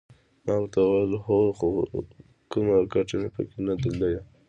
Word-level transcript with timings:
ما 0.43 0.53
ورته 0.59 0.79
وویل 0.81 1.13
هو 1.25 1.37
خو 1.57 1.67
کومه 2.51 2.75
ګټه 2.93 3.15
مې 3.21 3.29
پکې 3.35 3.57
نه 3.67 3.73
ده 3.79 3.87
لیدلې. 3.97 4.21